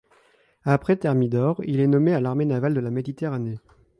Après 0.63 0.95
Thermidor, 0.95 1.61
il 1.63 1.79
est 1.79 1.85
nommé 1.85 2.11
à 2.11 2.19
l'Armée 2.19 2.45
navale 2.45 2.73
de 2.73 2.79
la 2.79 2.89
Méditerranée. 2.89 3.59